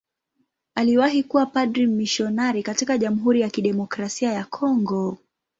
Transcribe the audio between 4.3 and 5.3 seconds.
ya Kongo.